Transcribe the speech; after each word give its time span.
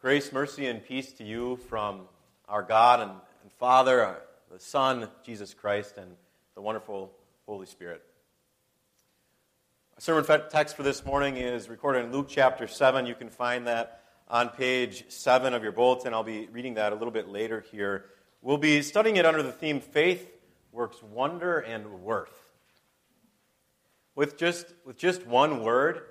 Grace, 0.00 0.32
mercy, 0.32 0.68
and 0.68 0.86
peace 0.86 1.10
to 1.14 1.24
you 1.24 1.56
from 1.68 2.02
our 2.48 2.62
God 2.62 3.00
and, 3.00 3.10
and 3.10 3.50
Father, 3.58 4.00
our, 4.00 4.22
the 4.48 4.60
Son, 4.60 5.08
Jesus 5.24 5.54
Christ, 5.54 5.98
and 5.98 6.12
the 6.54 6.60
wonderful 6.60 7.10
Holy 7.46 7.66
Spirit. 7.66 8.00
Our 9.96 10.00
sermon 10.00 10.24
text 10.50 10.76
for 10.76 10.84
this 10.84 11.04
morning 11.04 11.36
is 11.36 11.68
recorded 11.68 12.04
in 12.04 12.12
Luke 12.12 12.28
chapter 12.28 12.68
7. 12.68 13.06
You 13.06 13.16
can 13.16 13.28
find 13.28 13.66
that 13.66 14.04
on 14.28 14.50
page 14.50 15.04
7 15.08 15.52
of 15.52 15.64
your 15.64 15.72
bulletin. 15.72 16.14
I'll 16.14 16.22
be 16.22 16.46
reading 16.52 16.74
that 16.74 16.92
a 16.92 16.94
little 16.94 17.10
bit 17.10 17.28
later 17.28 17.64
here. 17.72 18.04
We'll 18.40 18.56
be 18.56 18.82
studying 18.82 19.16
it 19.16 19.26
under 19.26 19.42
the 19.42 19.50
theme 19.50 19.80
Faith 19.80 20.30
Works 20.70 21.02
Wonder 21.02 21.58
and 21.58 22.04
Worth. 22.04 22.30
With 24.14 24.38
just, 24.38 24.72
with 24.86 24.96
just 24.96 25.26
one 25.26 25.64
word, 25.64 26.02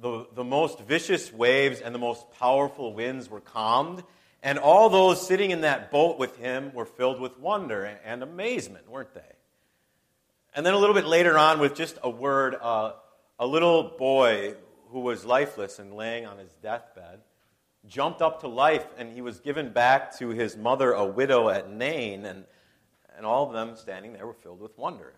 the, 0.00 0.26
the 0.34 0.44
most 0.44 0.80
vicious 0.80 1.32
waves 1.32 1.80
and 1.80 1.94
the 1.94 1.98
most 1.98 2.30
powerful 2.38 2.94
winds 2.94 3.28
were 3.28 3.40
calmed, 3.40 4.02
and 4.42 4.58
all 4.58 4.88
those 4.88 5.26
sitting 5.26 5.50
in 5.50 5.62
that 5.62 5.90
boat 5.90 6.18
with 6.18 6.36
him 6.36 6.72
were 6.72 6.86
filled 6.86 7.20
with 7.20 7.38
wonder 7.38 7.84
and 8.04 8.22
amazement, 8.22 8.88
weren't 8.88 9.14
they? 9.14 9.20
And 10.54 10.64
then 10.64 10.74
a 10.74 10.78
little 10.78 10.94
bit 10.94 11.06
later 11.06 11.38
on, 11.38 11.60
with 11.60 11.74
just 11.74 11.98
a 12.02 12.10
word, 12.10 12.56
uh, 12.60 12.92
a 13.38 13.46
little 13.46 13.82
boy 13.98 14.54
who 14.90 15.00
was 15.00 15.24
lifeless 15.24 15.78
and 15.78 15.94
laying 15.94 16.26
on 16.26 16.38
his 16.38 16.50
deathbed 16.62 17.20
jumped 17.86 18.20
up 18.20 18.40
to 18.40 18.48
life, 18.48 18.86
and 18.98 19.12
he 19.12 19.22
was 19.22 19.40
given 19.40 19.72
back 19.72 20.16
to 20.18 20.28
his 20.30 20.56
mother, 20.56 20.92
a 20.92 21.04
widow 21.04 21.48
at 21.48 21.70
Nain, 21.70 22.26
and, 22.26 22.44
and 23.16 23.24
all 23.24 23.46
of 23.46 23.52
them 23.52 23.76
standing 23.76 24.12
there 24.12 24.26
were 24.26 24.34
filled 24.34 24.60
with 24.60 24.76
wonder, 24.76 25.14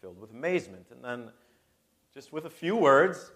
filled 0.00 0.20
with 0.20 0.30
amazement. 0.30 0.86
And 0.90 1.04
then, 1.04 1.30
just 2.14 2.32
with 2.32 2.46
a 2.46 2.50
few 2.50 2.76
words, 2.76 3.32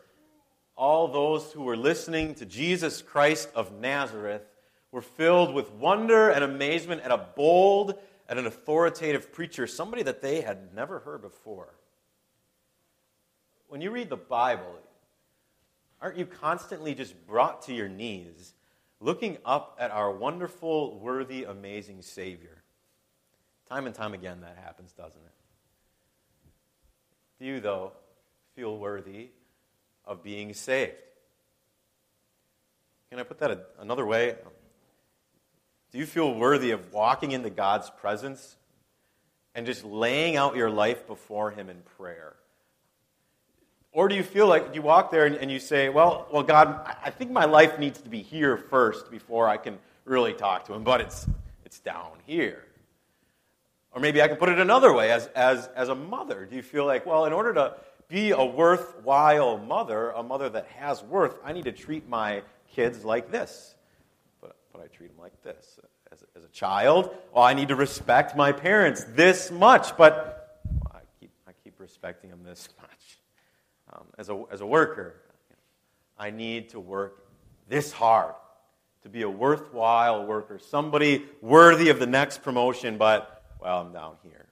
all 0.76 1.08
those 1.08 1.52
who 1.52 1.62
were 1.62 1.76
listening 1.76 2.34
to 2.36 2.46
Jesus 2.46 3.02
Christ 3.02 3.48
of 3.54 3.72
Nazareth 3.72 4.42
were 4.90 5.02
filled 5.02 5.54
with 5.54 5.70
wonder 5.72 6.30
and 6.30 6.42
amazement 6.44 7.02
at 7.02 7.10
a 7.10 7.26
bold 7.36 7.98
and 8.28 8.38
an 8.38 8.46
authoritative 8.46 9.32
preacher, 9.32 9.66
somebody 9.66 10.02
that 10.02 10.22
they 10.22 10.40
had 10.40 10.74
never 10.74 11.00
heard 11.00 11.22
before. 11.22 11.74
When 13.68 13.80
you 13.80 13.90
read 13.90 14.08
the 14.08 14.16
Bible, 14.16 14.78
aren't 16.00 16.18
you 16.18 16.26
constantly 16.26 16.94
just 16.94 17.26
brought 17.26 17.62
to 17.62 17.74
your 17.74 17.88
knees, 17.88 18.54
looking 19.00 19.38
up 19.44 19.76
at 19.80 19.90
our 19.90 20.12
wonderful, 20.12 20.98
worthy, 20.98 21.44
amazing 21.44 22.02
Savior? 22.02 22.62
Time 23.68 23.86
and 23.86 23.94
time 23.94 24.14
again, 24.14 24.40
that 24.40 24.58
happens, 24.62 24.92
doesn't 24.92 25.20
it? 25.20 25.32
Do 27.40 27.46
you, 27.46 27.60
though, 27.60 27.92
feel 28.54 28.78
worthy 28.78 29.30
of 30.06 30.22
being 30.22 30.54
saved. 30.54 30.92
Can 33.10 33.20
I 33.20 33.22
put 33.22 33.38
that 33.38 33.68
another 33.78 34.04
way? 34.04 34.34
Do 35.92 35.98
you 35.98 36.06
feel 36.06 36.34
worthy 36.34 36.72
of 36.72 36.92
walking 36.92 37.32
into 37.32 37.50
God's 37.50 37.88
presence 37.88 38.56
and 39.54 39.66
just 39.66 39.84
laying 39.84 40.36
out 40.36 40.56
your 40.56 40.70
life 40.70 41.06
before 41.06 41.52
Him 41.52 41.70
in 41.70 41.76
prayer? 41.96 42.34
Or 43.92 44.08
do 44.08 44.16
you 44.16 44.24
feel 44.24 44.48
like 44.48 44.74
you 44.74 44.82
walk 44.82 45.12
there 45.12 45.24
and, 45.24 45.36
and 45.36 45.52
you 45.52 45.60
say, 45.60 45.88
well, 45.88 46.26
well, 46.32 46.42
God, 46.42 46.80
I 47.04 47.10
think 47.10 47.30
my 47.30 47.44
life 47.44 47.78
needs 47.78 48.00
to 48.00 48.08
be 48.08 48.22
here 48.22 48.56
first 48.56 49.08
before 49.08 49.48
I 49.48 49.56
can 49.56 49.78
really 50.04 50.32
talk 50.32 50.66
to 50.66 50.74
Him, 50.74 50.82
but 50.82 51.00
it's, 51.00 51.26
it's 51.64 51.78
down 51.78 52.10
here. 52.26 52.64
Or 53.92 54.00
maybe 54.00 54.20
I 54.20 54.26
can 54.26 54.36
put 54.36 54.48
it 54.48 54.58
another 54.58 54.92
way 54.92 55.12
as, 55.12 55.28
as, 55.28 55.68
as 55.76 55.88
a 55.88 55.94
mother. 55.94 56.44
Do 56.44 56.56
you 56.56 56.62
feel 56.62 56.84
like, 56.84 57.06
well, 57.06 57.26
in 57.26 57.32
order 57.32 57.54
to 57.54 57.76
be 58.08 58.30
a 58.30 58.44
worthwhile 58.44 59.58
mother, 59.58 60.10
a 60.10 60.22
mother 60.22 60.48
that 60.50 60.66
has 60.76 61.02
worth, 61.02 61.36
I 61.44 61.52
need 61.52 61.64
to 61.64 61.72
treat 61.72 62.08
my 62.08 62.42
kids 62.72 63.04
like 63.04 63.30
this. 63.30 63.74
But, 64.40 64.56
but 64.72 64.82
I 64.82 64.86
treat 64.86 65.08
them 65.08 65.18
like 65.18 65.40
this. 65.42 65.78
As 66.12 66.22
a, 66.22 66.38
as 66.38 66.44
a 66.44 66.48
child, 66.48 67.10
well, 67.32 67.44
I 67.44 67.54
need 67.54 67.68
to 67.68 67.76
respect 67.76 68.36
my 68.36 68.52
parents 68.52 69.04
this 69.04 69.50
much, 69.50 69.96
but 69.96 70.60
well, 70.64 70.92
I, 70.94 71.00
keep, 71.18 71.30
I 71.48 71.52
keep 71.64 71.80
respecting 71.80 72.30
them 72.30 72.44
this 72.44 72.68
much. 72.80 73.18
Um, 73.92 74.06
as, 74.16 74.28
a, 74.28 74.42
as 74.52 74.60
a 74.60 74.66
worker, 74.66 75.16
I 76.18 76.30
need 76.30 76.68
to 76.70 76.80
work 76.80 77.26
this 77.68 77.92
hard 77.92 78.34
to 79.02 79.08
be 79.08 79.22
a 79.22 79.30
worthwhile 79.30 80.24
worker, 80.24 80.58
somebody 80.58 81.24
worthy 81.42 81.90
of 81.90 81.98
the 81.98 82.06
next 82.06 82.42
promotion, 82.42 82.96
but, 82.96 83.44
well, 83.60 83.80
I'm 83.80 83.92
down 83.92 84.16
here. 84.22 84.43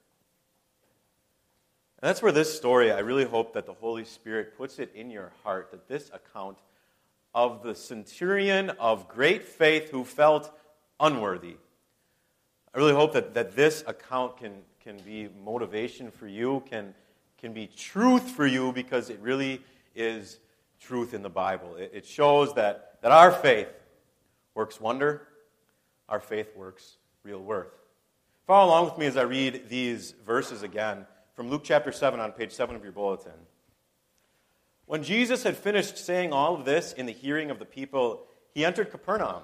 And 2.03 2.09
that's 2.09 2.21
where 2.21 2.33
this 2.33 2.53
story, 2.53 2.91
I 2.91 2.99
really 2.99 3.23
hope 3.23 3.53
that 3.53 3.65
the 3.65 3.75
Holy 3.75 4.03
Spirit 4.03 4.57
puts 4.57 4.77
it 4.77 4.91
in 4.93 5.09
your 5.09 5.31
heart 5.41 5.71
that 5.71 5.87
this 5.87 6.11
account 6.13 6.57
of 7.33 7.63
the 7.63 7.73
centurion 7.73 8.71
of 8.71 9.07
great 9.07 9.41
faith 9.41 9.89
who 9.89 10.03
felt 10.03 10.51
unworthy. 10.99 11.55
I 12.75 12.77
really 12.77 12.91
hope 12.91 13.13
that, 13.13 13.33
that 13.35 13.55
this 13.55 13.85
account 13.87 14.35
can, 14.35 14.51
can 14.81 14.97
be 14.97 15.29
motivation 15.45 16.11
for 16.11 16.27
you, 16.27 16.61
can, 16.69 16.93
can 17.37 17.53
be 17.53 17.67
truth 17.67 18.31
for 18.31 18.45
you, 18.45 18.73
because 18.73 19.09
it 19.09 19.19
really 19.21 19.61
is 19.95 20.39
truth 20.81 21.13
in 21.13 21.21
the 21.21 21.29
Bible. 21.29 21.77
It, 21.77 21.91
it 21.93 22.05
shows 22.05 22.53
that, 22.55 22.97
that 23.01 23.13
our 23.13 23.31
faith 23.31 23.69
works 24.55 24.81
wonder, 24.81 25.25
our 26.09 26.19
faith 26.19 26.53
works 26.53 26.97
real 27.23 27.39
worth. 27.39 27.71
Follow 28.45 28.71
along 28.71 28.85
with 28.89 28.97
me 28.97 29.05
as 29.05 29.15
I 29.15 29.21
read 29.21 29.69
these 29.69 30.15
verses 30.25 30.63
again 30.63 31.05
from 31.33 31.49
Luke 31.49 31.63
chapter 31.63 31.91
7 31.91 32.19
on 32.19 32.31
page 32.31 32.51
7 32.51 32.75
of 32.75 32.83
your 32.83 32.91
bulletin. 32.91 33.31
When 34.85 35.03
Jesus 35.03 35.43
had 35.43 35.57
finished 35.57 35.97
saying 35.97 36.31
all 36.31 36.55
of 36.55 36.65
this 36.65 36.93
in 36.93 37.05
the 37.05 37.11
hearing 37.11 37.49
of 37.49 37.59
the 37.59 37.65
people, 37.65 38.25
he 38.53 38.63
entered 38.63 38.91
Capernaum. 38.91 39.43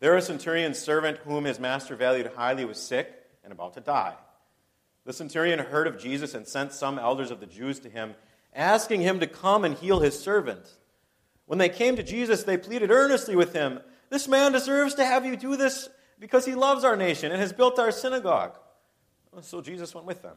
There 0.00 0.16
a 0.16 0.22
centurion's 0.22 0.78
servant, 0.78 1.18
whom 1.18 1.44
his 1.44 1.60
master 1.60 1.96
valued 1.96 2.32
highly, 2.34 2.64
was 2.64 2.78
sick 2.78 3.12
and 3.44 3.52
about 3.52 3.74
to 3.74 3.80
die. 3.80 4.14
The 5.04 5.12
centurion 5.12 5.58
heard 5.58 5.86
of 5.86 5.98
Jesus 5.98 6.34
and 6.34 6.46
sent 6.46 6.72
some 6.72 6.98
elders 6.98 7.30
of 7.30 7.40
the 7.40 7.46
Jews 7.46 7.78
to 7.80 7.90
him, 7.90 8.14
asking 8.54 9.00
him 9.02 9.20
to 9.20 9.26
come 9.26 9.64
and 9.64 9.74
heal 9.74 10.00
his 10.00 10.18
servant. 10.18 10.64
When 11.46 11.58
they 11.58 11.68
came 11.68 11.96
to 11.96 12.02
Jesus, 12.02 12.44
they 12.44 12.56
pleaded 12.56 12.90
earnestly 12.90 13.36
with 13.36 13.52
him 13.52 13.80
This 14.10 14.28
man 14.28 14.52
deserves 14.52 14.94
to 14.94 15.04
have 15.04 15.24
you 15.26 15.36
do 15.36 15.56
this 15.56 15.88
because 16.20 16.44
he 16.44 16.54
loves 16.54 16.84
our 16.84 16.96
nation 16.96 17.32
and 17.32 17.40
has 17.40 17.52
built 17.52 17.78
our 17.78 17.90
synagogue. 17.90 18.56
So 19.40 19.60
Jesus 19.60 19.94
went 19.94 20.06
with 20.06 20.22
them. 20.22 20.36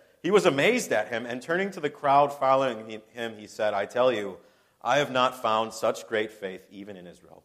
he 0.21 0.31
was 0.31 0.45
amazed 0.45 0.91
at 0.91 1.09
him, 1.09 1.25
and 1.25 1.41
turning 1.41 1.71
to 1.71 1.79
the 1.79 1.89
crowd 1.89 2.31
following 2.31 3.01
him, 3.11 3.37
he 3.37 3.47
said, 3.47 3.73
I 3.73 3.85
tell 3.85 4.11
you, 4.11 4.37
I 4.81 4.97
have 4.97 5.11
not 5.11 5.41
found 5.41 5.73
such 5.73 6.07
great 6.07 6.31
faith 6.31 6.61
even 6.71 6.95
in 6.95 7.07
Israel. 7.07 7.43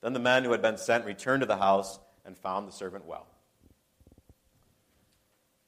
Then 0.00 0.12
the 0.12 0.20
men 0.20 0.44
who 0.44 0.52
had 0.52 0.62
been 0.62 0.78
sent 0.78 1.04
returned 1.04 1.40
to 1.40 1.46
the 1.46 1.56
house 1.56 1.98
and 2.24 2.36
found 2.36 2.68
the 2.68 2.72
servant 2.72 3.06
well. 3.06 3.26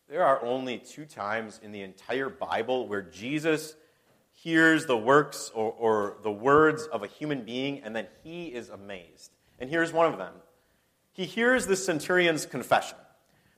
There 0.08 0.24
are 0.24 0.42
only 0.42 0.78
two 0.78 1.04
times 1.04 1.60
in 1.62 1.72
the 1.72 1.82
entire 1.82 2.28
Bible 2.28 2.88
where 2.88 3.02
Jesus 3.02 3.74
hears 4.32 4.86
the 4.86 4.96
works 4.96 5.50
or, 5.54 5.72
or, 5.72 6.16
the 6.22 6.30
words 6.30 6.84
of 6.86 7.02
a 7.02 7.08
human 7.08 7.42
being 7.42 7.80
and 7.82 7.94
then 7.94 8.06
he 8.22 8.46
is 8.46 8.68
amazed. 8.68 9.32
And 9.58 9.68
here's 9.68 9.92
one 9.92 10.06
of 10.06 10.16
them. 10.16 10.32
He 11.12 11.24
hears 11.24 11.66
the 11.66 11.76
centurion's 11.76 12.46
confession. 12.46 12.96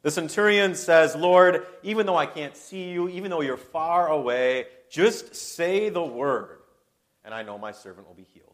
The 0.02 0.10
centurion 0.10 0.74
says, 0.74 1.14
Lord, 1.14 1.66
even 1.82 2.06
though 2.06 2.16
I 2.16 2.26
can't 2.26 2.56
see 2.56 2.90
you, 2.90 3.08
even 3.08 3.30
though 3.30 3.42
you're 3.42 3.56
far 3.56 4.08
away, 4.08 4.66
just 4.88 5.34
say 5.34 5.90
the 5.90 6.02
word, 6.02 6.58
and 7.24 7.34
I 7.34 7.42
know 7.42 7.58
my 7.58 7.72
servant 7.72 8.06
will 8.06 8.14
be 8.14 8.26
healed. 8.32 8.46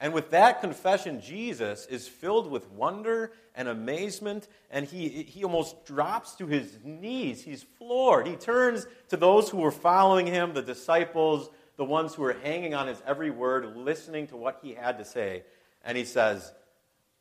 And 0.00 0.12
with 0.12 0.30
that 0.30 0.60
confession, 0.60 1.20
Jesus 1.20 1.86
is 1.86 2.08
filled 2.08 2.50
with 2.50 2.68
wonder 2.70 3.32
and 3.54 3.68
amazement, 3.68 4.48
and 4.70 4.84
he, 4.84 5.08
he 5.08 5.44
almost 5.44 5.86
drops 5.86 6.34
to 6.36 6.46
his 6.46 6.78
knees. 6.82 7.42
He's 7.42 7.62
floored. 7.78 8.26
He 8.26 8.34
turns 8.34 8.86
to 9.08 9.16
those 9.16 9.48
who 9.48 9.58
were 9.58 9.70
following 9.70 10.26
him, 10.26 10.52
the 10.52 10.62
disciples, 10.62 11.48
the 11.76 11.84
ones 11.84 12.14
who 12.14 12.22
were 12.22 12.36
hanging 12.42 12.74
on 12.74 12.88
his 12.88 13.00
every 13.06 13.30
word, 13.30 13.76
listening 13.76 14.26
to 14.28 14.36
what 14.36 14.58
he 14.62 14.74
had 14.74 14.98
to 14.98 15.04
say, 15.04 15.44
and 15.84 15.96
he 15.96 16.04
says, 16.04 16.52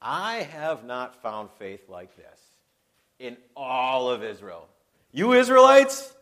I 0.01 0.47
have 0.51 0.83
not 0.83 1.21
found 1.21 1.49
faith 1.51 1.87
like 1.87 2.15
this 2.17 2.32
in 3.19 3.37
all 3.55 4.09
of 4.09 4.23
Israel. 4.23 4.67
You 5.11 5.33
Israelites, 5.33 6.13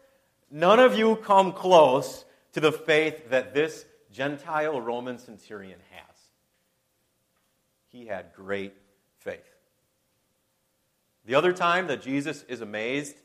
none 0.50 0.80
of 0.80 0.98
you 0.98 1.16
come 1.16 1.54
close 1.54 2.26
to 2.54 2.60
the 2.60 2.72
faith 2.72 3.30
that 3.30 3.54
this 3.54 3.86
Gentile 4.12 4.80
Roman 4.82 5.18
centurion 5.18 5.80
has. 5.92 6.16
he 7.88 8.06
had 8.06 8.34
great 8.34 8.74
faith. 9.20 9.40
The 11.26 11.36
other 11.36 11.54
time 11.54 11.88
that 11.88 12.02
Jesus 12.02 12.44
is 12.48 12.62
amazed 12.62 13.16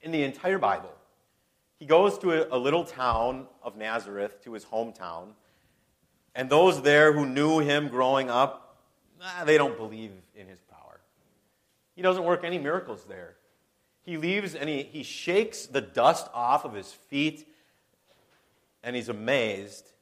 in 0.00 0.10
the 0.10 0.22
entire 0.22 0.58
Bible, 0.58 0.92
he 1.78 1.86
goes 1.86 2.18
to 2.20 2.54
a, 2.54 2.58
little 2.58 2.84
town 2.84 3.46
of 3.62 3.76
Nazareth, 3.76 4.42
to 4.44 4.52
his 4.52 4.64
hometown, 4.64 5.30
and 6.34 6.48
those 6.48 6.82
there 6.82 7.12
who 7.12 7.26
knew 7.26 7.58
him 7.58 7.88
growing 7.88 8.30
up, 8.30 8.78
ah, 9.20 9.42
they 9.44 9.58
don't 9.58 9.76
believe 9.76 10.12
in 10.34 10.46
his. 10.46 10.58
He 11.94 12.02
doesn't 12.02 12.24
work 12.24 12.44
any 12.44 12.58
miracles 12.58 13.04
there. 13.08 13.36
He 14.04 14.16
leaves 14.16 14.54
and 14.54 14.68
he, 14.68 14.82
he 14.82 15.02
shakes 15.02 15.66
the 15.66 15.80
dust 15.80 16.28
off 16.34 16.64
of 16.64 16.74
his 16.74 16.92
feet, 16.92 17.46
and 18.82 18.96
he's 18.96 19.08
amazed. 19.08 19.92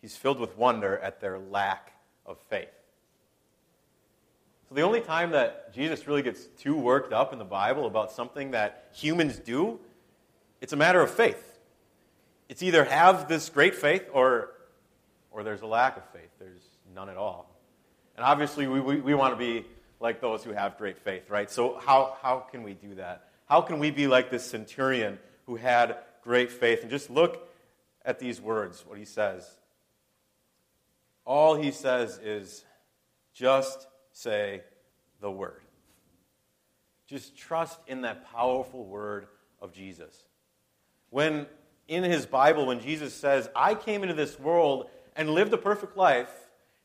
He's 0.00 0.16
filled 0.16 0.40
with 0.40 0.56
wonder 0.56 0.98
at 0.98 1.20
their 1.20 1.38
lack 1.38 1.92
of 2.26 2.38
faith. 2.48 2.68
So, 4.68 4.74
the 4.74 4.82
only 4.82 5.00
time 5.00 5.30
that 5.32 5.72
Jesus 5.72 6.06
really 6.06 6.22
gets 6.22 6.46
too 6.58 6.74
worked 6.74 7.12
up 7.12 7.32
in 7.32 7.38
the 7.38 7.44
Bible 7.44 7.86
about 7.86 8.10
something 8.10 8.50
that 8.52 8.88
humans 8.92 9.38
do, 9.38 9.78
it's 10.60 10.72
a 10.72 10.76
matter 10.76 11.00
of 11.00 11.10
faith. 11.10 11.58
It's 12.48 12.62
either 12.62 12.84
have 12.84 13.28
this 13.28 13.48
great 13.48 13.74
faith 13.74 14.08
or, 14.12 14.50
or 15.30 15.42
there's 15.42 15.62
a 15.62 15.66
lack 15.66 15.96
of 15.96 16.04
faith. 16.10 16.30
There's 16.38 16.62
none 16.94 17.08
at 17.08 17.16
all. 17.16 17.50
And 18.16 18.24
obviously, 18.24 18.66
we, 18.66 18.80
we, 18.80 19.00
we 19.00 19.14
want 19.14 19.32
to 19.32 19.38
be 19.38 19.66
like 20.04 20.20
those 20.20 20.44
who 20.44 20.52
have 20.52 20.78
great 20.78 20.98
faith, 20.98 21.30
right? 21.30 21.50
So, 21.50 21.80
how, 21.84 22.16
how 22.22 22.46
can 22.50 22.62
we 22.62 22.74
do 22.74 22.94
that? 22.96 23.28
How 23.46 23.62
can 23.62 23.78
we 23.78 23.90
be 23.90 24.06
like 24.06 24.30
this 24.30 24.44
centurion 24.44 25.18
who 25.46 25.56
had 25.56 25.96
great 26.22 26.52
faith? 26.52 26.82
And 26.82 26.90
just 26.90 27.10
look 27.10 27.48
at 28.04 28.18
these 28.18 28.40
words, 28.40 28.84
what 28.86 28.98
he 28.98 29.06
says. 29.06 29.48
All 31.24 31.54
he 31.54 31.70
says 31.70 32.20
is, 32.22 32.64
just 33.32 33.86
say 34.12 34.60
the 35.20 35.30
word. 35.30 35.62
Just 37.06 37.36
trust 37.36 37.80
in 37.86 38.02
that 38.02 38.30
powerful 38.30 38.84
word 38.84 39.26
of 39.60 39.72
Jesus. 39.72 40.24
When 41.08 41.46
in 41.88 42.04
his 42.04 42.26
Bible, 42.26 42.66
when 42.66 42.80
Jesus 42.80 43.14
says, 43.14 43.48
I 43.56 43.74
came 43.74 44.02
into 44.02 44.14
this 44.14 44.38
world 44.38 44.90
and 45.16 45.30
lived 45.30 45.54
a 45.54 45.58
perfect 45.58 45.96
life, 45.96 46.30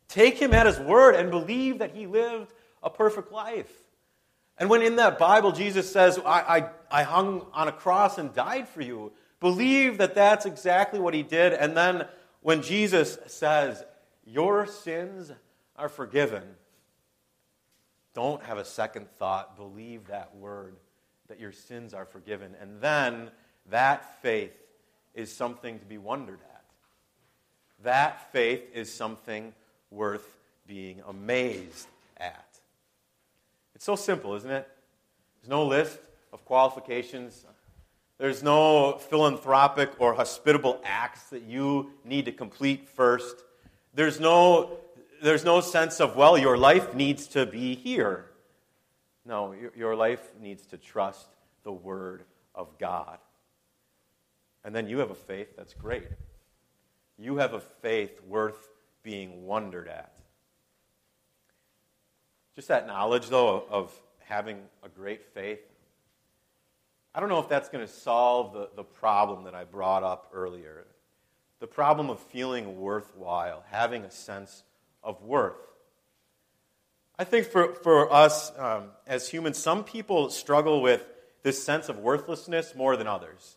take 0.08 0.38
him 0.38 0.54
at 0.54 0.66
his 0.66 0.80
word 0.80 1.16
and 1.16 1.30
believe 1.30 1.80
that 1.80 1.94
he 1.94 2.08
lived 2.08 2.54
a 2.84 2.90
perfect 2.90 3.32
life. 3.32 3.72
And 4.58 4.70
when 4.70 4.82
in 4.82 4.98
that 4.98 5.18
Bible 5.18 5.52
Jesus 5.52 5.92
says, 5.92 6.20
I, 6.20 6.70
I, 6.92 7.00
I 7.00 7.04
hung 7.04 7.46
on 7.54 7.68
a 7.68 7.72
cross 7.72 8.18
and 8.18 8.34
died 8.34 8.68
for 8.68 8.82
you, 8.82 9.12
believe 9.40 9.98
that 10.00 10.16
that's 10.16 10.46
exactly 10.46 11.00
what 11.00 11.14
he 11.14 11.24
did. 11.24 11.54
And 11.54 11.76
then 11.76 12.08
when 12.42 12.62
Jesus 12.62 13.18
says, 13.28 13.84
Your 14.26 14.68
sins 14.68 15.32
are 15.78 15.90
forgiven, 15.90 16.44
don't 18.14 18.44
have 18.44 18.58
a 18.58 18.66
second 18.66 19.10
thought. 19.18 19.56
Believe 19.56 20.08
that 20.08 20.36
word, 20.36 20.76
that 21.28 21.40
your 21.40 21.54
sins 21.54 21.94
are 21.94 22.06
forgiven. 22.06 22.56
And 22.60 22.82
then 22.82 23.30
that 23.70 24.22
faith 24.22 24.52
is 25.14 25.34
something 25.34 25.80
to 25.80 25.86
be 25.86 25.98
wondered 25.98 26.40
at. 26.42 26.64
That 27.84 28.32
faith 28.34 28.64
is 28.74 28.92
something 28.92 29.54
worth 29.90 30.36
being 30.68 31.02
amazed. 31.08 31.88
It's 33.80 33.86
so 33.86 33.96
simple, 33.96 34.36
isn't 34.36 34.52
it? 34.52 34.68
There's 35.40 35.50
no 35.50 35.66
list 35.66 36.00
of 36.34 36.44
qualifications. 36.44 37.46
There's 38.18 38.44
no 38.44 38.98
philanthropic 38.98 39.92
or 40.00 40.14
hospitable 40.16 40.82
acts 40.84 41.30
that 41.30 41.44
you 41.44 41.94
need 42.04 42.26
to 42.26 42.34
complete 42.34 42.90
first. 42.90 43.38
There's 43.94 44.20
no, 44.20 44.80
there's 45.24 45.46
no 45.46 45.62
sense 45.62 46.02
of, 46.02 46.18
well, 46.18 46.38
your 46.38 46.58
life 46.58 46.94
needs 46.94 47.28
to 47.28 47.46
be 47.46 47.74
here. 47.74 48.26
No, 49.26 49.54
your, 49.54 49.72
your 49.74 49.96
life 49.96 50.30
needs 50.42 50.66
to 50.66 50.78
trust 50.78 51.30
the 51.64 51.72
Word 51.72 52.26
of 52.54 52.78
God. 52.80 53.18
And 54.66 54.76
then 54.76 54.90
you 54.90 54.98
have 54.98 55.12
a 55.12 55.16
faith 55.16 55.56
that's 55.56 55.74
great. 55.74 56.10
You 57.18 57.38
have 57.38 57.54
a 57.54 57.62
faith 57.62 58.20
worth 58.28 58.68
being 59.04 59.46
wondered 59.46 59.88
at. 59.88 60.19
Just 62.60 62.68
that 62.68 62.88
knowledge, 62.88 63.30
though, 63.30 63.64
of 63.70 63.98
having 64.26 64.58
a 64.84 64.90
great 64.90 65.24
faith, 65.34 65.62
I 67.16 67.22
don't 67.22 67.30
know 67.30 67.40
if 67.40 67.48
that's 67.48 67.70
going 67.70 67.88
to 67.88 67.90
solve 67.90 68.52
the, 68.52 68.70
the 68.76 68.84
problem 68.84 69.46
that 69.46 69.56
I 69.56 69.64
brought 69.64 70.04
up 70.04 70.30
earlier. 70.34 70.86
The 71.62 71.68
problem 71.68 72.10
of 72.10 72.20
feeling 72.20 72.82
worthwhile, 72.82 73.64
having 73.70 74.04
a 74.04 74.12
sense 74.12 74.64
of 75.06 75.24
worth. 75.24 75.56
I 77.18 77.24
think 77.24 77.46
for, 77.46 77.76
for 77.76 78.12
us 78.12 78.52
um, 78.58 78.90
as 79.08 79.30
humans, 79.30 79.58
some 79.58 79.86
people 79.86 80.30
struggle 80.30 80.82
with 80.82 81.08
this 81.44 81.64
sense 81.64 81.88
of 81.88 82.00
worthlessness 82.00 82.76
more 82.76 82.98
than 82.98 83.08
others. 83.08 83.56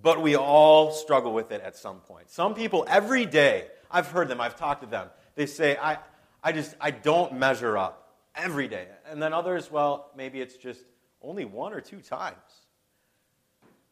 But 0.00 0.22
we 0.22 0.36
all 0.36 0.92
struggle 0.92 1.32
with 1.32 1.50
it 1.50 1.60
at 1.62 1.76
some 1.76 1.98
point. 2.02 2.30
Some 2.30 2.54
people 2.54 2.86
every 2.86 3.26
day, 3.26 3.66
I've 3.90 4.06
heard 4.06 4.28
them, 4.28 4.40
I've 4.40 4.56
talked 4.56 4.82
to 4.84 4.88
them, 4.88 5.08
they 5.34 5.46
say, 5.46 5.76
I, 5.76 5.98
I 6.40 6.52
just, 6.52 6.76
I 6.80 6.92
don't 6.92 7.32
measure 7.32 7.76
up 7.76 8.04
every 8.34 8.68
day. 8.68 8.86
And 9.06 9.22
then 9.22 9.32
others, 9.32 9.70
well, 9.70 10.10
maybe 10.16 10.40
it's 10.40 10.56
just 10.56 10.84
only 11.22 11.44
one 11.44 11.72
or 11.72 11.80
two 11.80 12.00
times. 12.00 12.36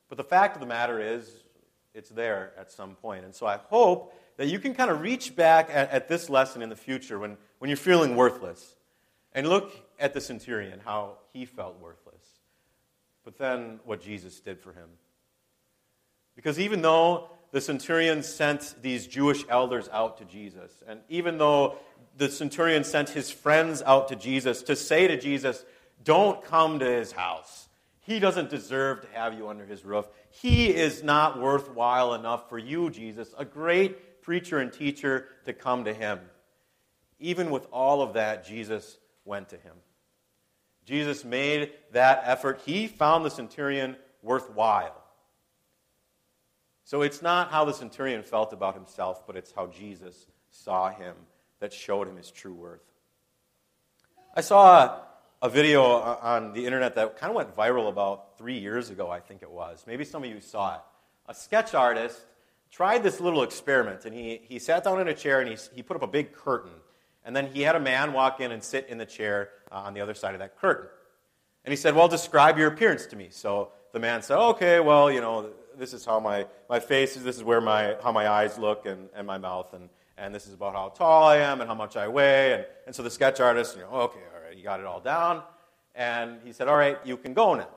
But 0.08 0.18
the 0.18 0.24
fact 0.24 0.56
of 0.56 0.60
the 0.60 0.66
matter 0.66 1.00
is, 1.00 1.30
it's 1.94 2.10
there 2.10 2.52
at 2.58 2.70
some 2.70 2.94
point. 2.94 3.24
And 3.24 3.34
so 3.34 3.46
I 3.46 3.56
hope 3.56 4.14
that 4.36 4.48
you 4.48 4.58
can 4.58 4.74
kind 4.74 4.90
of 4.90 5.00
reach 5.00 5.34
back 5.34 5.70
at, 5.70 5.90
at 5.90 6.08
this 6.08 6.28
lesson 6.28 6.62
in 6.62 6.68
the 6.68 6.76
future 6.76 7.18
when, 7.18 7.36
when 7.58 7.68
you're 7.68 7.76
feeling 7.76 8.16
worthless 8.16 8.76
and 9.32 9.48
look 9.48 9.72
at 9.98 10.12
the 10.12 10.20
centurion, 10.20 10.80
how 10.84 11.16
he 11.32 11.46
felt 11.46 11.80
worthless. 11.80 12.22
But 13.24 13.38
then 13.38 13.80
what 13.84 14.02
Jesus 14.02 14.40
did 14.40 14.60
for 14.60 14.72
him. 14.72 14.88
Because 16.36 16.60
even 16.60 16.82
though 16.82 17.30
the 17.56 17.60
centurion 17.62 18.22
sent 18.22 18.74
these 18.82 19.06
Jewish 19.06 19.42
elders 19.48 19.88
out 19.90 20.18
to 20.18 20.26
Jesus, 20.26 20.70
and 20.86 21.00
even 21.08 21.38
though 21.38 21.76
the 22.18 22.28
centurion 22.28 22.84
sent 22.84 23.08
his 23.08 23.30
friends 23.30 23.80
out 23.86 24.08
to 24.08 24.14
Jesus 24.14 24.62
to 24.64 24.76
say 24.76 25.08
to 25.08 25.18
Jesus, 25.18 25.64
Don't 26.04 26.44
come 26.44 26.80
to 26.80 26.84
his 26.84 27.12
house. 27.12 27.70
He 28.00 28.18
doesn't 28.18 28.50
deserve 28.50 29.00
to 29.00 29.08
have 29.14 29.32
you 29.32 29.48
under 29.48 29.64
his 29.64 29.86
roof. 29.86 30.06
He 30.28 30.68
is 30.68 31.02
not 31.02 31.40
worthwhile 31.40 32.12
enough 32.12 32.50
for 32.50 32.58
you, 32.58 32.90
Jesus, 32.90 33.34
a 33.38 33.46
great 33.46 34.20
preacher 34.20 34.58
and 34.58 34.70
teacher, 34.70 35.28
to 35.46 35.54
come 35.54 35.84
to 35.84 35.94
him. 35.94 36.20
Even 37.20 37.48
with 37.48 37.66
all 37.72 38.02
of 38.02 38.12
that, 38.12 38.44
Jesus 38.44 38.98
went 39.24 39.48
to 39.48 39.56
him. 39.56 39.76
Jesus 40.84 41.24
made 41.24 41.72
that 41.92 42.20
effort. 42.26 42.60
He 42.66 42.86
found 42.86 43.24
the 43.24 43.30
centurion 43.30 43.96
worthwhile. 44.20 45.05
So 46.86 47.02
it's 47.02 47.20
not 47.20 47.50
how 47.50 47.64
the 47.64 47.72
centurion 47.72 48.22
felt 48.22 48.52
about 48.52 48.74
himself, 48.74 49.26
but 49.26 49.36
it's 49.36 49.50
how 49.50 49.66
Jesus 49.66 50.28
saw 50.52 50.88
him 50.88 51.16
that 51.58 51.72
showed 51.72 52.06
him 52.06 52.16
his 52.16 52.30
true 52.30 52.54
worth. 52.54 52.84
I 54.36 54.40
saw 54.40 55.00
a 55.42 55.50
video 55.50 55.82
on 55.82 56.52
the 56.52 56.64
internet 56.64 56.94
that 56.94 57.18
kind 57.18 57.30
of 57.30 57.34
went 57.34 57.56
viral 57.56 57.88
about 57.88 58.38
three 58.38 58.60
years 58.60 58.90
ago, 58.90 59.10
I 59.10 59.18
think 59.18 59.42
it 59.42 59.50
was. 59.50 59.82
Maybe 59.84 60.04
some 60.04 60.22
of 60.22 60.30
you 60.30 60.40
saw 60.40 60.76
it. 60.76 60.80
A 61.26 61.34
sketch 61.34 61.74
artist 61.74 62.24
tried 62.70 63.02
this 63.02 63.20
little 63.20 63.42
experiment, 63.42 64.04
and 64.04 64.14
he, 64.14 64.40
he 64.44 64.60
sat 64.60 64.84
down 64.84 65.00
in 65.00 65.08
a 65.08 65.14
chair 65.14 65.40
and 65.40 65.50
he, 65.50 65.56
he 65.74 65.82
put 65.82 65.96
up 65.96 66.04
a 66.04 66.06
big 66.06 66.34
curtain. 66.34 66.70
And 67.24 67.34
then 67.34 67.48
he 67.48 67.62
had 67.62 67.74
a 67.74 67.80
man 67.80 68.12
walk 68.12 68.40
in 68.40 68.52
and 68.52 68.62
sit 68.62 68.86
in 68.88 68.98
the 68.98 69.06
chair 69.06 69.48
uh, 69.72 69.78
on 69.78 69.94
the 69.94 70.02
other 70.02 70.14
side 70.14 70.34
of 70.34 70.38
that 70.38 70.56
curtain. 70.56 70.86
And 71.64 71.72
he 71.72 71.76
said, 71.76 71.96
Well, 71.96 72.06
describe 72.06 72.58
your 72.58 72.68
appearance 72.68 73.06
to 73.06 73.16
me. 73.16 73.26
So 73.30 73.72
the 73.92 73.98
man 73.98 74.22
said, 74.22 74.38
Okay, 74.38 74.78
well, 74.78 75.10
you 75.10 75.20
know, 75.20 75.50
this 75.78 75.92
is 75.92 76.04
how 76.04 76.20
my, 76.20 76.46
my 76.68 76.80
face 76.80 77.16
is, 77.16 77.24
this 77.24 77.36
is 77.36 77.44
where 77.44 77.60
my, 77.60 77.96
how 78.02 78.12
my 78.12 78.28
eyes 78.28 78.58
look 78.58 78.86
and, 78.86 79.08
and 79.14 79.26
my 79.26 79.38
mouth. 79.38 79.72
And, 79.72 79.88
and 80.18 80.34
this 80.34 80.46
is 80.46 80.54
about 80.54 80.74
how 80.74 80.88
tall 80.88 81.24
I 81.24 81.38
am 81.38 81.60
and 81.60 81.68
how 81.68 81.74
much 81.74 81.96
I 81.96 82.08
weigh. 82.08 82.54
And, 82.54 82.64
and 82.86 82.94
so 82.94 83.02
the 83.02 83.10
sketch 83.10 83.40
artist, 83.40 83.76
you 83.76 83.82
know, 83.82 83.90
okay, 83.90 84.20
all 84.34 84.42
right, 84.46 84.56
you 84.56 84.62
got 84.62 84.80
it 84.80 84.86
all 84.86 85.00
down. 85.00 85.42
And 85.94 86.40
he 86.44 86.52
said, 86.52 86.68
all 86.68 86.76
right, 86.76 86.98
you 87.04 87.16
can 87.16 87.34
go 87.34 87.54
now. 87.54 87.68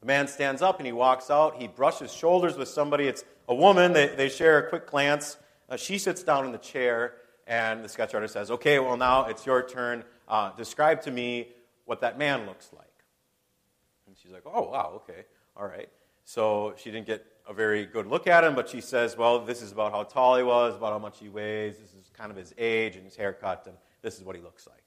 The 0.00 0.06
man 0.06 0.28
stands 0.28 0.62
up 0.62 0.78
and 0.78 0.86
he 0.86 0.92
walks 0.92 1.30
out. 1.30 1.56
He 1.60 1.66
brushes 1.66 2.12
shoulders 2.12 2.56
with 2.56 2.68
somebody. 2.68 3.08
It's 3.08 3.24
a 3.48 3.54
woman. 3.54 3.92
They, 3.92 4.08
they 4.08 4.28
share 4.28 4.58
a 4.58 4.68
quick 4.68 4.86
glance. 4.86 5.36
Uh, 5.68 5.76
she 5.76 5.98
sits 5.98 6.22
down 6.22 6.46
in 6.46 6.52
the 6.52 6.58
chair, 6.58 7.14
and 7.46 7.84
the 7.84 7.88
sketch 7.88 8.14
artist 8.14 8.34
says, 8.34 8.50
okay, 8.50 8.78
well, 8.78 8.96
now 8.96 9.26
it's 9.26 9.44
your 9.44 9.62
turn. 9.66 10.04
Uh, 10.28 10.50
describe 10.56 11.02
to 11.02 11.10
me 11.10 11.48
what 11.84 12.00
that 12.02 12.18
man 12.18 12.46
looks 12.46 12.70
like. 12.72 12.86
And 14.06 14.16
she's 14.16 14.30
like, 14.30 14.44
oh, 14.46 14.70
wow, 14.70 14.92
okay, 14.96 15.24
all 15.56 15.66
right. 15.66 15.88
So 16.28 16.74
she 16.76 16.90
didn't 16.90 17.06
get 17.06 17.24
a 17.48 17.54
very 17.54 17.86
good 17.86 18.06
look 18.06 18.26
at 18.26 18.44
him, 18.44 18.54
but 18.54 18.68
she 18.68 18.82
says, 18.82 19.16
well, 19.16 19.38
this 19.38 19.62
is 19.62 19.72
about 19.72 19.92
how 19.92 20.02
tall 20.02 20.36
he 20.36 20.42
was, 20.42 20.76
about 20.76 20.92
how 20.92 20.98
much 20.98 21.18
he 21.18 21.30
weighs, 21.30 21.78
this 21.78 21.94
is 21.94 22.10
kind 22.12 22.30
of 22.30 22.36
his 22.36 22.52
age 22.58 22.96
and 22.96 23.06
his 23.06 23.16
haircut, 23.16 23.62
and 23.66 23.74
this 24.02 24.18
is 24.18 24.24
what 24.24 24.36
he 24.36 24.42
looks 24.42 24.66
like. 24.66 24.84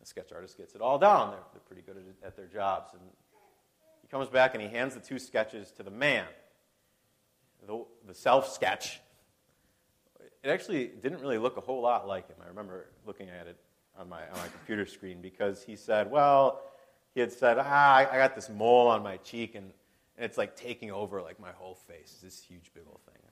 The 0.00 0.06
sketch 0.06 0.32
artist 0.32 0.56
gets 0.56 0.74
it 0.74 0.80
all 0.80 0.98
down. 0.98 1.32
They're, 1.32 1.40
they're 1.52 1.60
pretty 1.66 1.82
good 1.82 1.98
at, 1.98 2.28
at 2.28 2.34
their 2.34 2.46
jobs. 2.46 2.94
And 2.94 3.02
he 4.00 4.08
comes 4.08 4.30
back 4.30 4.54
and 4.54 4.62
he 4.62 4.70
hands 4.70 4.94
the 4.94 5.00
two 5.00 5.18
sketches 5.18 5.70
to 5.72 5.82
the 5.82 5.90
man. 5.90 6.24
The, 7.66 7.84
the 8.06 8.14
self 8.14 8.50
sketch, 8.50 9.02
it 10.42 10.48
actually 10.48 10.86
didn't 10.86 11.20
really 11.20 11.36
look 11.36 11.58
a 11.58 11.60
whole 11.60 11.82
lot 11.82 12.08
like 12.08 12.26
him. 12.26 12.36
I 12.42 12.48
remember 12.48 12.86
looking 13.04 13.28
at 13.28 13.48
it 13.48 13.58
on 13.98 14.08
my, 14.08 14.22
on 14.22 14.38
my 14.38 14.48
computer 14.48 14.86
screen 14.86 15.20
because 15.20 15.62
he 15.62 15.76
said, 15.76 16.10
well, 16.10 16.62
he 17.12 17.20
had 17.20 17.32
said, 17.32 17.58
ah, 17.60 17.96
I 18.10 18.16
got 18.16 18.34
this 18.34 18.48
mole 18.48 18.86
on 18.86 19.02
my 19.02 19.18
cheek 19.18 19.54
and, 19.54 19.72
and 20.18 20.24
it's 20.24 20.36
like 20.36 20.56
taking 20.56 20.90
over 20.90 21.22
like 21.22 21.38
my 21.38 21.52
whole 21.52 21.74
face, 21.74 22.18
this 22.22 22.42
huge 22.42 22.72
big 22.74 22.82
old 22.86 23.00
thing. 23.06 23.22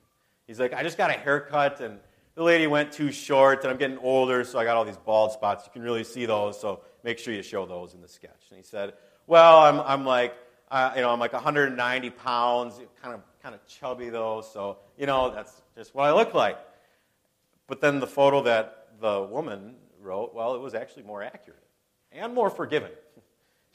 He's 0.47 0.59
like, 0.61 0.73
I 0.73 0.81
just 0.81 0.97
got 0.97 1.09
a 1.09 1.13
haircut 1.13 1.81
and 1.81 1.99
the 2.35 2.43
lady 2.43 2.67
went 2.67 2.93
too 2.93 3.11
short 3.11 3.63
and 3.63 3.69
I'm 3.69 3.77
getting 3.77 3.97
older, 3.97 4.45
so 4.45 4.57
I 4.57 4.63
got 4.63 4.77
all 4.77 4.85
these 4.85 4.97
bald 4.97 5.33
spots. 5.33 5.65
You 5.65 5.71
can 5.73 5.81
really 5.81 6.05
see 6.05 6.25
those, 6.25 6.59
so 6.59 6.81
make 7.03 7.19
sure 7.19 7.33
you 7.33 7.43
show 7.43 7.65
those 7.65 7.93
in 7.93 8.01
the 8.01 8.07
sketch. 8.07 8.45
And 8.49 8.57
he 8.57 8.63
said, 8.63 8.93
Well, 9.27 9.59
I'm, 9.59 9.81
I'm 9.81 10.05
like, 10.05 10.33
uh, 10.71 10.93
you 10.95 11.01
know, 11.01 11.09
I'm 11.09 11.19
like 11.19 11.33
190 11.33 12.09
pounds, 12.11 12.79
kind 13.01 13.13
of, 13.13 13.21
kind 13.43 13.53
of 13.53 13.65
chubby 13.67 14.09
though, 14.09 14.41
so, 14.41 14.77
you 14.97 15.05
know, 15.05 15.29
that's 15.29 15.61
just 15.75 15.93
what 15.93 16.05
I 16.05 16.13
look 16.13 16.33
like. 16.33 16.57
But 17.67 17.81
then 17.81 17.99
the 17.99 18.07
photo 18.07 18.43
that 18.43 18.87
the 19.01 19.27
woman 19.29 19.75
wrote, 19.99 20.33
well, 20.33 20.55
it 20.55 20.61
was 20.61 20.73
actually 20.73 21.03
more 21.03 21.21
accurate 21.21 21.59
and 22.13 22.33
more 22.33 22.49
forgiving. 22.49 22.91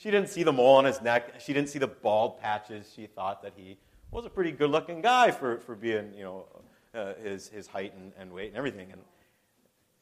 She 0.02 0.10
didn't 0.10 0.30
see 0.30 0.42
the 0.42 0.52
mole 0.52 0.78
on 0.78 0.84
his 0.84 1.00
neck. 1.00 1.34
She 1.38 1.52
didn't 1.52 1.68
see 1.68 1.78
the 1.78 1.86
bald 1.86 2.40
patches. 2.40 2.92
She 2.92 3.06
thought 3.06 3.40
that 3.44 3.52
he 3.54 3.78
was 4.10 4.26
a 4.26 4.30
pretty 4.30 4.50
good 4.50 4.68
looking 4.68 5.00
guy 5.00 5.30
for, 5.30 5.58
for 5.60 5.76
being, 5.76 6.12
you 6.12 6.24
know, 6.24 6.46
uh, 6.92 7.14
his, 7.22 7.46
his 7.46 7.68
height 7.68 7.94
and, 7.94 8.12
and 8.18 8.32
weight 8.32 8.48
and 8.48 8.56
everything. 8.56 8.90
And 8.90 9.00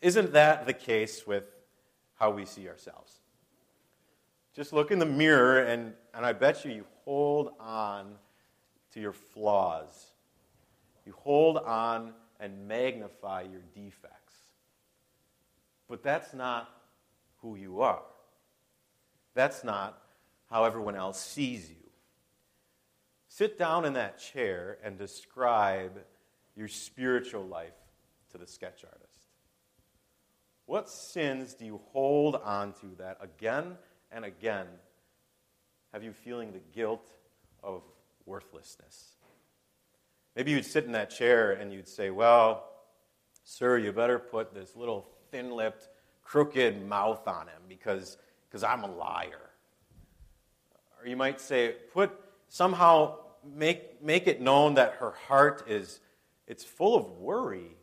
isn't 0.00 0.32
that 0.32 0.64
the 0.64 0.72
case 0.72 1.26
with 1.26 1.44
how 2.14 2.30
we 2.30 2.46
see 2.46 2.66
ourselves? 2.66 3.20
Just 4.56 4.72
look 4.72 4.90
in 4.90 4.98
the 4.98 5.04
mirror, 5.04 5.60
and, 5.64 5.92
and 6.14 6.24
I 6.24 6.32
bet 6.32 6.64
you 6.64 6.70
you 6.70 6.86
hold 7.04 7.50
on 7.60 8.14
to 8.94 9.00
your 9.00 9.12
flaws. 9.12 10.12
You 11.04 11.12
hold 11.18 11.58
on 11.58 12.14
and 12.40 12.66
magnify 12.66 13.42
your 13.42 13.60
defects. 13.74 14.36
But 15.90 16.02
that's 16.02 16.32
not 16.32 16.70
who 17.42 17.56
you 17.56 17.82
are. 17.82 18.00
That's 19.34 19.64
not 19.64 20.00
how 20.50 20.64
everyone 20.64 20.96
else 20.96 21.20
sees 21.20 21.70
you. 21.70 21.76
Sit 23.28 23.58
down 23.58 23.84
in 23.84 23.92
that 23.92 24.18
chair 24.18 24.78
and 24.82 24.98
describe 24.98 26.00
your 26.56 26.68
spiritual 26.68 27.44
life 27.44 27.74
to 28.32 28.38
the 28.38 28.46
sketch 28.46 28.84
artist. 28.84 29.28
What 30.66 30.88
sins 30.88 31.54
do 31.54 31.64
you 31.64 31.80
hold 31.92 32.36
on 32.36 32.72
to 32.74 32.86
that 32.98 33.18
again 33.20 33.76
and 34.12 34.24
again 34.24 34.66
have 35.92 36.04
you 36.04 36.12
feeling 36.12 36.52
the 36.52 36.60
guilt 36.72 37.10
of 37.62 37.82
worthlessness? 38.26 39.16
Maybe 40.36 40.52
you'd 40.52 40.64
sit 40.64 40.84
in 40.84 40.92
that 40.92 41.10
chair 41.10 41.52
and 41.52 41.72
you'd 41.72 41.88
say, 41.88 42.10
Well, 42.10 42.68
sir, 43.42 43.78
you 43.78 43.92
better 43.92 44.18
put 44.18 44.54
this 44.54 44.76
little 44.76 45.08
thin 45.30 45.50
lipped, 45.50 45.88
crooked 46.22 46.86
mouth 46.86 47.26
on 47.26 47.48
him 47.48 47.62
because 47.68 48.16
because 48.50 48.64
I'm 48.64 48.82
a 48.82 48.90
liar. 48.90 49.50
Or 51.00 51.08
you 51.08 51.16
might 51.16 51.40
say, 51.40 51.76
Put 51.92 52.10
somehow 52.48 53.16
make, 53.56 54.02
make 54.02 54.26
it 54.26 54.40
known 54.40 54.74
that 54.74 54.94
her 54.94 55.12
heart 55.28 55.64
is 55.68 56.00
it's 56.46 56.64
full 56.64 56.96
of 56.96 57.08
worry 57.12 57.76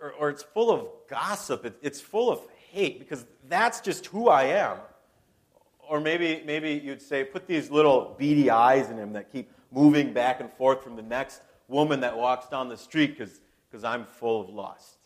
or, 0.00 0.12
or 0.12 0.28
it's 0.28 0.42
full 0.42 0.70
of 0.70 0.86
gossip. 1.08 1.64
It, 1.64 1.76
it's 1.82 2.00
full 2.00 2.30
of 2.30 2.40
hate 2.70 2.98
because 2.98 3.24
that's 3.48 3.80
just 3.80 4.06
who 4.06 4.28
i 4.28 4.44
am. 4.44 4.76
Or 5.88 6.00
maybe 6.00 6.42
maybe 6.44 6.72
you'd 6.72 7.00
say 7.00 7.24
put 7.24 7.46
these 7.46 7.70
little 7.70 8.14
beady 8.18 8.50
eyes 8.50 8.90
in 8.90 8.98
him 8.98 9.14
that 9.14 9.32
keep 9.32 9.50
moving 9.72 10.12
back 10.12 10.40
and 10.40 10.52
forth 10.52 10.84
from 10.84 10.96
the 10.96 11.02
next 11.02 11.40
woman 11.66 12.00
that 12.00 12.16
walks 12.16 12.48
down 12.48 12.68
the 12.68 12.76
street 12.76 13.18
because 13.18 13.84
i'm 13.84 14.04
full 14.04 14.42
of 14.42 14.50
lust. 14.50 14.98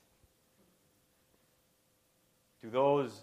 Do 2.60 2.70
those 2.70 3.22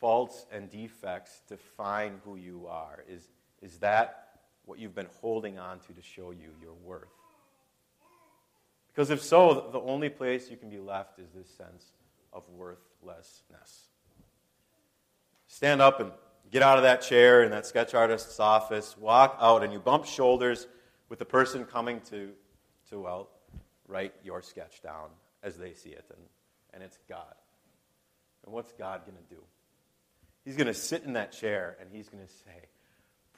faults 0.00 0.46
and 0.52 0.70
defects 0.70 1.42
define 1.48 2.20
who 2.24 2.36
you 2.36 2.66
are 2.68 3.04
is, 3.08 3.28
is 3.62 3.78
that 3.78 4.28
what 4.64 4.78
you've 4.78 4.94
been 4.94 5.08
holding 5.20 5.58
on 5.58 5.80
to 5.80 5.92
to 5.92 6.02
show 6.02 6.30
you 6.30 6.50
your 6.62 6.74
worth. 6.84 7.08
Because 8.88 9.10
if 9.10 9.22
so, 9.22 9.68
the 9.72 9.80
only 9.80 10.08
place 10.08 10.50
you 10.50 10.56
can 10.56 10.70
be 10.70 10.78
left 10.78 11.18
is 11.18 11.30
this 11.30 11.48
sense 11.48 11.92
of 12.32 12.42
worthlessness. 12.50 13.88
Stand 15.46 15.80
up 15.80 16.00
and 16.00 16.10
get 16.50 16.62
out 16.62 16.76
of 16.76 16.82
that 16.82 17.00
chair 17.00 17.42
in 17.42 17.50
that 17.50 17.66
sketch 17.66 17.94
artist's 17.94 18.38
office, 18.40 18.96
walk 18.98 19.38
out, 19.40 19.62
and 19.62 19.72
you 19.72 19.78
bump 19.78 20.04
shoulders 20.04 20.66
with 21.08 21.18
the 21.18 21.24
person 21.24 21.64
coming 21.64 22.00
to, 22.10 22.30
to 22.90 23.00
well, 23.00 23.28
write 23.86 24.14
your 24.22 24.42
sketch 24.42 24.82
down 24.82 25.08
as 25.42 25.56
they 25.56 25.72
see 25.72 25.90
it. 25.90 26.04
And, 26.10 26.20
and 26.74 26.82
it's 26.82 26.98
God. 27.08 27.34
And 28.44 28.52
what's 28.52 28.72
God 28.72 29.02
going 29.06 29.16
to 29.16 29.34
do? 29.34 29.42
He's 30.48 30.56
going 30.56 30.68
to 30.68 30.72
sit 30.72 31.02
in 31.04 31.12
that 31.12 31.30
chair 31.30 31.76
and 31.78 31.90
he's 31.92 32.08
going 32.08 32.24
to 32.24 32.32
say, 32.32 32.68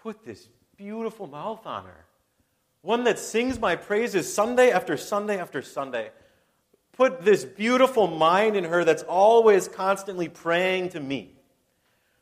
Put 0.00 0.24
this 0.24 0.48
beautiful 0.76 1.26
mouth 1.26 1.66
on 1.66 1.84
her. 1.84 2.06
One 2.82 3.02
that 3.02 3.18
sings 3.18 3.58
my 3.58 3.74
praises 3.74 4.32
Sunday 4.32 4.70
after 4.70 4.96
Sunday 4.96 5.40
after 5.40 5.60
Sunday. 5.60 6.12
Put 6.92 7.22
this 7.24 7.44
beautiful 7.44 8.06
mind 8.06 8.54
in 8.54 8.62
her 8.62 8.84
that's 8.84 9.02
always 9.02 9.66
constantly 9.66 10.28
praying 10.28 10.90
to 10.90 11.00
me. 11.00 11.34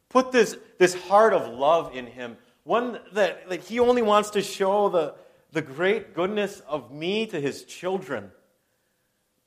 Put 0.08 0.32
this, 0.32 0.56
this 0.78 0.94
heart 0.94 1.34
of 1.34 1.52
love 1.52 1.94
in 1.94 2.06
him, 2.06 2.38
one 2.64 2.98
that, 3.12 3.46
that 3.50 3.64
he 3.64 3.80
only 3.80 4.00
wants 4.00 4.30
to 4.30 4.42
show 4.42 4.88
the, 4.88 5.16
the 5.52 5.60
great 5.60 6.14
goodness 6.14 6.62
of 6.66 6.90
me 6.90 7.26
to 7.26 7.38
his 7.38 7.64
children. 7.64 8.30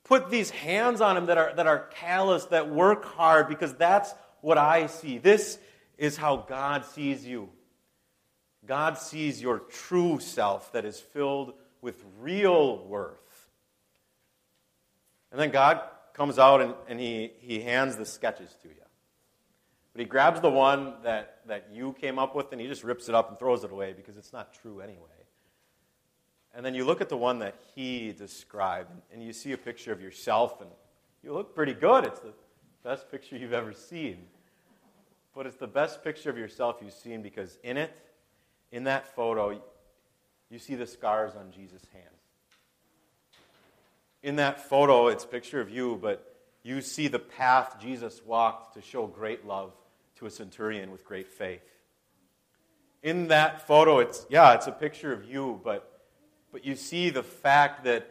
Put 0.03 0.29
these 0.29 0.51
hands 0.51 1.01
on 1.01 1.17
him 1.17 1.25
that 1.25 1.39
are, 1.39 1.51
that 1.55 1.65
are 1.65 1.87
callous, 1.95 2.45
that 2.45 2.69
work 2.69 3.05
hard, 3.05 3.49
because 3.49 3.73
that's 3.73 4.13
what 4.41 4.57
I 4.57 4.87
see. 4.87 5.17
This 5.17 5.57
is 5.97 6.17
how 6.17 6.37
God 6.37 6.85
sees 6.85 7.25
you. 7.25 7.49
God 8.65 8.97
sees 8.97 9.41
your 9.41 9.59
true 9.59 10.19
self 10.19 10.71
that 10.73 10.85
is 10.85 10.99
filled 10.99 11.53
with 11.81 12.03
real 12.19 12.85
worth. 12.85 13.49
And 15.31 15.39
then 15.39 15.51
God 15.51 15.81
comes 16.13 16.37
out 16.37 16.61
and, 16.61 16.75
and 16.87 16.99
he, 16.99 17.31
he 17.39 17.61
hands 17.61 17.95
the 17.95 18.05
sketches 18.05 18.55
to 18.61 18.67
you. 18.67 18.75
But 19.93 19.99
he 19.99 20.05
grabs 20.05 20.39
the 20.41 20.49
one 20.49 20.93
that, 21.03 21.39
that 21.47 21.69
you 21.73 21.93
came 21.99 22.17
up 22.17 22.35
with 22.35 22.51
and 22.51 22.61
he 22.61 22.67
just 22.67 22.83
rips 22.83 23.09
it 23.09 23.15
up 23.15 23.29
and 23.29 23.39
throws 23.39 23.63
it 23.63 23.71
away 23.71 23.93
because 23.93 24.17
it's 24.17 24.31
not 24.31 24.53
true 24.53 24.79
anyway. 24.79 25.07
And 26.53 26.65
then 26.65 26.75
you 26.75 26.85
look 26.85 27.01
at 27.01 27.09
the 27.09 27.17
one 27.17 27.39
that 27.39 27.55
he 27.75 28.11
described 28.11 28.91
and 29.11 29.23
you 29.23 29.33
see 29.33 29.53
a 29.53 29.57
picture 29.57 29.91
of 29.91 30.01
yourself 30.01 30.61
and 30.61 30.69
you 31.23 31.33
look 31.33 31.55
pretty 31.55 31.73
good. 31.73 32.05
It's 32.05 32.19
the 32.19 32.33
best 32.83 33.09
picture 33.11 33.37
you've 33.37 33.53
ever 33.53 33.73
seen. 33.73 34.17
But 35.33 35.45
it's 35.45 35.57
the 35.57 35.67
best 35.67 36.03
picture 36.03 36.29
of 36.29 36.37
yourself 36.37 36.77
you've 36.81 36.93
seen 36.93 37.21
because 37.21 37.57
in 37.63 37.77
it, 37.77 37.95
in 38.71 38.85
that 38.85 39.15
photo, 39.15 39.61
you 40.49 40.59
see 40.59 40.75
the 40.75 40.87
scars 40.87 41.33
on 41.35 41.51
Jesus' 41.51 41.85
hands. 41.93 42.05
In 44.23 44.35
that 44.35 44.67
photo, 44.67 45.07
it's 45.07 45.23
a 45.23 45.27
picture 45.27 45.61
of 45.61 45.69
you, 45.69 45.97
but 46.01 46.35
you 46.63 46.81
see 46.81 47.07
the 47.07 47.19
path 47.19 47.77
Jesus 47.79 48.21
walked 48.25 48.75
to 48.75 48.81
show 48.81 49.07
great 49.07 49.45
love 49.45 49.73
to 50.17 50.25
a 50.25 50.29
centurion 50.29 50.91
with 50.91 51.05
great 51.05 51.27
faith. 51.27 51.63
In 53.01 53.29
that 53.29 53.65
photo, 53.65 53.99
it's, 53.99 54.27
yeah, 54.29 54.53
it's 54.53 54.67
a 54.67 54.71
picture 54.71 55.11
of 55.11 55.25
you, 55.25 55.59
but, 55.63 56.01
but 56.51 56.63
you 56.63 56.75
see 56.75 57.09
the 57.09 57.23
fact 57.23 57.85
that 57.85 58.07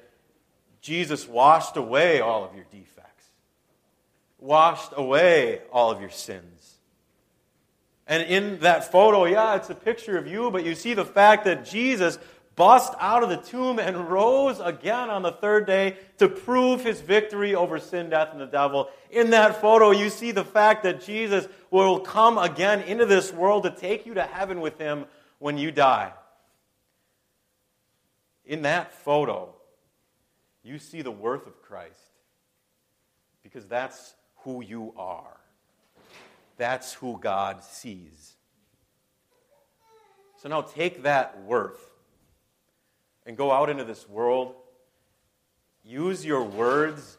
Jesus 0.80 1.28
washed 1.28 1.76
away 1.76 2.20
all 2.20 2.44
of 2.44 2.54
your 2.54 2.64
defects, 2.72 3.09
washed 4.40 4.92
away 4.97 5.61
all 5.73 5.90
of 5.90 6.00
your 6.00 6.11
sins. 6.11 6.78
And 8.06 8.23
in 8.25 8.59
that 8.61 8.90
photo, 8.90 9.25
yeah, 9.25 9.54
it's 9.54 9.70
a 9.70 9.75
picture 9.75 10.18
of 10.18 10.26
you, 10.26 10.50
but 10.50 10.64
you 10.64 10.75
see 10.75 10.94
the 10.94 11.04
fact 11.04 11.44
that 11.44 11.64
Jesus 11.64 12.18
bust 12.56 12.92
out 12.99 13.23
of 13.23 13.28
the 13.28 13.37
tomb 13.37 13.78
and 13.78 14.11
rose 14.11 14.59
again 14.61 15.09
on 15.09 15.23
the 15.23 15.30
third 15.30 15.66
day 15.66 15.97
to 16.18 16.28
prove 16.28 16.85
his 16.85 17.00
victory 17.00 17.54
over 17.54 17.78
sin, 17.78 18.11
death, 18.11 18.30
and 18.32 18.40
the 18.40 18.47
devil. 18.47 18.90
In 19.11 19.30
that 19.30 19.61
photo, 19.61 19.92
you 19.92 20.11
see 20.11 20.32
the 20.32 20.44
fact 20.44 20.82
that 20.82 21.00
Jesus 21.02 21.47
will 21.70 22.00
come 22.00 22.37
again 22.37 22.80
into 22.82 23.06
this 23.06 23.32
world 23.32 23.62
to 23.62 23.70
take 23.70 24.04
you 24.06 24.14
to 24.14 24.23
heaven 24.25 24.61
with 24.61 24.76
him 24.78 25.06
when 25.38 25.56
you 25.56 25.70
die. 25.70 26.12
In 28.44 28.62
that 28.62 28.92
photo, 28.92 29.54
you 30.62 30.78
see 30.78 31.02
the 31.02 31.11
worth 31.11 31.47
of 31.47 31.62
Christ 31.62 31.94
because 33.42 33.66
that's 33.66 34.14
who 34.44 34.62
you 34.62 34.92
are. 34.97 35.37
That's 36.56 36.92
who 36.94 37.18
God 37.18 37.62
sees. 37.64 38.37
So 40.42 40.49
now 40.49 40.62
take 40.62 41.02
that 41.02 41.42
worth 41.44 41.90
and 43.26 43.37
go 43.37 43.52
out 43.52 43.70
into 43.70 43.85
this 43.85 44.09
world. 44.09 44.54
Use 45.85 46.25
your 46.25 46.44
words 46.44 47.18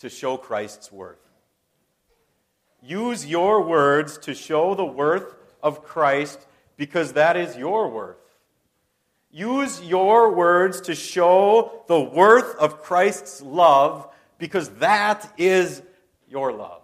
to 0.00 0.08
show 0.08 0.36
Christ's 0.36 0.90
worth. 0.90 1.18
Use 2.82 3.24
your 3.26 3.62
words 3.62 4.18
to 4.18 4.34
show 4.34 4.74
the 4.74 4.84
worth 4.84 5.34
of 5.62 5.84
Christ 5.84 6.46
because 6.76 7.12
that 7.12 7.36
is 7.36 7.56
your 7.56 7.88
worth. 7.88 8.16
Use 9.30 9.80
your 9.82 10.32
words 10.32 10.80
to 10.82 10.94
show 10.94 11.84
the 11.86 12.00
worth 12.00 12.56
of 12.56 12.82
Christ's 12.82 13.40
love 13.40 14.08
because 14.38 14.68
that 14.80 15.32
is 15.38 15.82
your 16.32 16.52
love. 16.52 16.82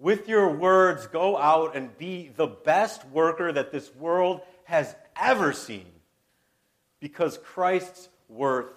with 0.00 0.28
your 0.28 0.48
words, 0.48 1.06
go 1.08 1.36
out 1.36 1.76
and 1.76 1.96
be 1.98 2.30
the 2.34 2.46
best 2.46 3.04
worker 3.08 3.52
that 3.52 3.70
this 3.70 3.94
world 3.94 4.40
has 4.64 4.96
ever 5.14 5.52
seen 5.52 5.86
because 7.00 7.38
Christ's 7.38 8.08
worth 8.28 8.72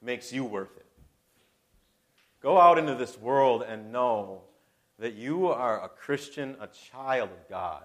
makes 0.00 0.32
you 0.32 0.44
worth 0.44 0.74
it. 0.76 0.86
Go 2.40 2.58
out 2.58 2.78
into 2.78 2.94
this 2.94 3.18
world 3.18 3.64
and 3.66 3.92
know 3.92 4.42
that 5.00 5.14
you 5.14 5.48
are 5.48 5.82
a 5.82 5.88
Christian, 5.88 6.56
a 6.60 6.68
child 6.68 7.30
of 7.30 7.48
God, 7.48 7.82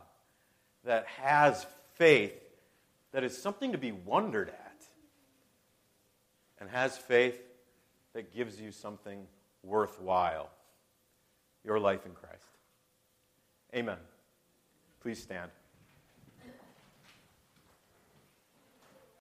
that 0.84 1.08
has 1.08 1.66
faith 1.96 2.34
that 3.14 3.24
is 3.24 3.36
something 3.36 3.72
to 3.72 3.78
be 3.78 3.92
wondered 3.94 4.50
at, 4.50 4.84
and 6.60 6.70
has 6.70 6.98
faith 6.98 7.40
that 8.14 8.34
gives 8.34 8.62
you 8.62 8.72
something 8.72 9.26
worthwhile 9.64 10.50
your 11.66 11.80
life 11.80 12.06
in 12.06 12.12
Christ. 12.12 12.48
Amen. 13.76 13.98
Please 15.02 15.22
stand. 15.22 15.52